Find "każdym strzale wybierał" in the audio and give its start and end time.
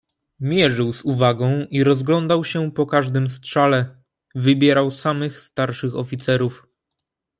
2.85-4.91